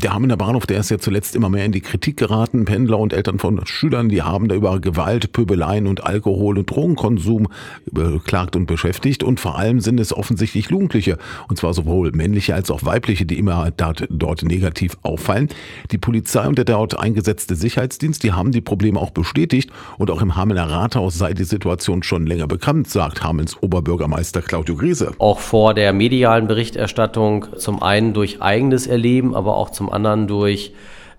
[0.00, 2.64] Der Hamener Bahnhof, der ist ja zuletzt immer mehr in die Kritik geraten.
[2.64, 7.48] Pendler und Eltern von Schülern, die haben da über Gewalt, Pöbeleien und Alkohol- und Drogenkonsum
[7.90, 9.24] beklagt und beschäftigt.
[9.24, 13.40] Und vor allem sind es offensichtlich Jugendliche, und zwar sowohl männliche als auch weibliche, die
[13.40, 15.48] immer dort, negativ auffallen.
[15.90, 19.70] Die Polizei und der dort eingesetzte Sicherheitsdienst, die haben die Probleme auch bestätigt.
[19.96, 24.76] Und auch im Hamener Rathaus sei die Situation schon länger bekannt, sagt Hamens Oberbürgermeister Claudio
[24.76, 25.10] Griese.
[25.18, 30.72] Auch vor der medialen Berichterstattung zum einen durch eigenes Erleben, aber auch zum anderen durch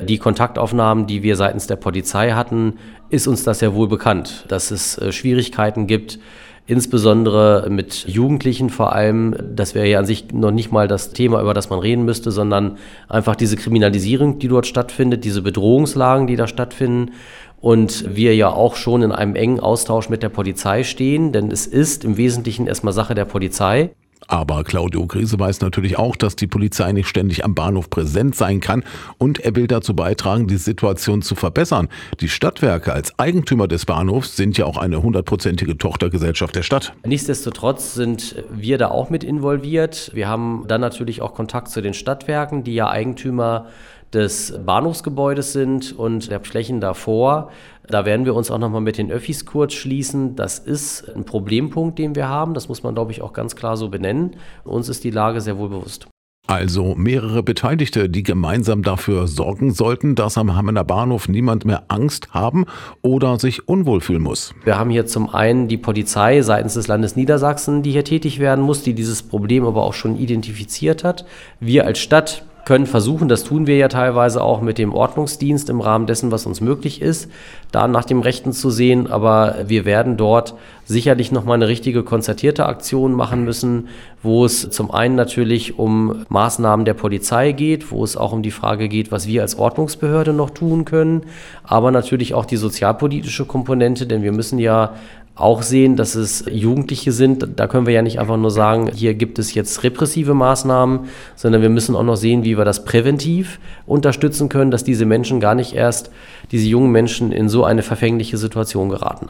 [0.00, 2.74] die Kontaktaufnahmen, die wir seitens der Polizei hatten,
[3.10, 6.18] ist uns das ja wohl bekannt, dass es äh, Schwierigkeiten gibt,
[6.66, 9.36] insbesondere mit Jugendlichen vor allem.
[9.54, 12.30] Das wäre ja an sich noch nicht mal das Thema, über das man reden müsste,
[12.30, 12.78] sondern
[13.08, 17.12] einfach diese Kriminalisierung, die dort stattfindet, diese Bedrohungslagen, die da stattfinden.
[17.60, 21.66] Und wir ja auch schon in einem engen Austausch mit der Polizei stehen, denn es
[21.66, 23.90] ist im Wesentlichen erstmal Sache der Polizei.
[24.28, 28.60] Aber Claudio Krise weiß natürlich auch, dass die Polizei nicht ständig am Bahnhof präsent sein
[28.60, 28.84] kann
[29.18, 31.88] und er will dazu beitragen, die Situation zu verbessern.
[32.20, 36.94] Die Stadtwerke als Eigentümer des Bahnhofs sind ja auch eine hundertprozentige Tochtergesellschaft der Stadt.
[37.04, 40.10] Nichtsdestotrotz sind wir da auch mit involviert.
[40.14, 43.66] Wir haben dann natürlich auch Kontakt zu den Stadtwerken, die ja Eigentümer
[44.14, 47.50] des Bahnhofsgebäudes sind und der Flächen davor.
[47.86, 50.36] Da werden wir uns auch nochmal mit den Öffis kurz schließen.
[50.36, 52.54] Das ist ein Problempunkt, den wir haben.
[52.54, 54.36] Das muss man, glaube ich, auch ganz klar so benennen.
[54.64, 56.06] Uns ist die Lage sehr wohl bewusst.
[56.46, 62.34] Also mehrere Beteiligte, die gemeinsam dafür sorgen sollten, dass am Hammener Bahnhof niemand mehr Angst
[62.34, 62.66] haben
[63.00, 64.54] oder sich unwohl fühlen muss.
[64.62, 68.62] Wir haben hier zum einen die Polizei seitens des Landes Niedersachsen, die hier tätig werden
[68.62, 71.24] muss, die dieses Problem aber auch schon identifiziert hat.
[71.60, 75.80] Wir als Stadt können versuchen, das tun wir ja teilweise auch mit dem Ordnungsdienst im
[75.80, 77.30] Rahmen dessen, was uns möglich ist,
[77.72, 79.10] da nach dem Rechten zu sehen.
[79.10, 80.54] Aber wir werden dort
[80.84, 83.88] sicherlich nochmal eine richtige konzertierte Aktion machen müssen,
[84.22, 88.50] wo es zum einen natürlich um Maßnahmen der Polizei geht, wo es auch um die
[88.50, 91.22] Frage geht, was wir als Ordnungsbehörde noch tun können,
[91.62, 94.94] aber natürlich auch die sozialpolitische Komponente, denn wir müssen ja
[95.34, 97.46] auch sehen, dass es Jugendliche sind.
[97.56, 101.62] Da können wir ja nicht einfach nur sagen, hier gibt es jetzt repressive Maßnahmen, sondern
[101.62, 105.54] wir müssen auch noch sehen, wie wir das präventiv unterstützen können, dass diese Menschen gar
[105.54, 106.10] nicht erst,
[106.52, 109.26] diese jungen Menschen in so eine verfängliche Situation geraten.